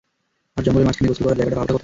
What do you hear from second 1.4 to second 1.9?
পাবোটা কোথায়?